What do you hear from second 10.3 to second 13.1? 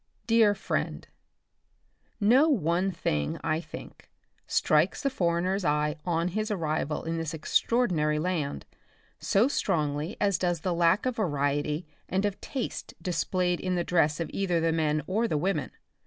does the lack of variety and of taste